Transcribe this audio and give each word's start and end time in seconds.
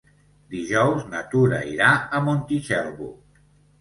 Dijous 0.53 1.03
na 1.11 1.21
Tura 1.33 1.59
irà 1.73 1.91
a 1.99 2.23
Montitxelvo. 2.31 3.11